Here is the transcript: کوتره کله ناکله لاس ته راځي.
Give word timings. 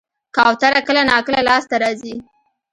کوتره 0.35 0.81
کله 0.87 1.01
ناکله 1.09 1.41
لاس 1.47 1.63
ته 1.69 1.75
راځي. 1.81 2.15